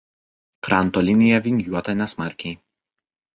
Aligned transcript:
Kranto 0.67 1.03
linija 1.09 1.41
vingiuota 1.49 1.95
nesmarkiai. 2.01 2.57